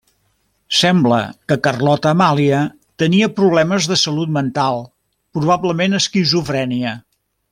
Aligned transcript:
Sembla 0.77 1.19
que 1.51 1.57
Carlota 1.67 2.13
Amàlia 2.17 2.61
tenia 3.03 3.29
problemes 3.41 3.89
de 3.93 3.99
salut 4.07 4.33
mental, 4.39 4.83
probablement 5.39 5.99
esquizofrènia. 6.01 6.99